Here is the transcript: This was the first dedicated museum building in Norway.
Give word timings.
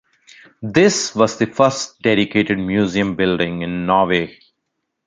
This 0.63 1.13
was 1.13 1.37
the 1.37 1.45
first 1.45 2.01
dedicated 2.01 2.57
museum 2.57 3.15
building 3.15 3.61
in 3.61 3.85
Norway. 3.85 4.35